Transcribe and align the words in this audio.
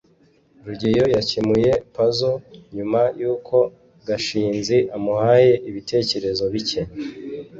rugeyo 0.65 1.05
yakemuye 1.15 1.71
puzzle 1.93 2.35
nyuma 2.75 3.01
yuko 3.19 3.57
gashinzi 4.07 4.77
amuhaye 4.95 5.51
ibitekerezo 5.69 6.43
bike 6.53 6.81